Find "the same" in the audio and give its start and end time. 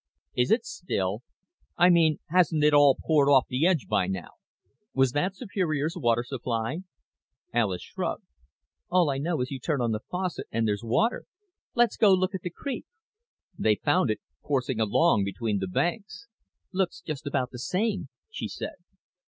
17.51-18.09